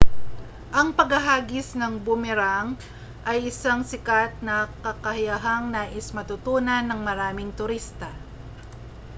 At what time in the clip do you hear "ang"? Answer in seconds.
0.79-0.89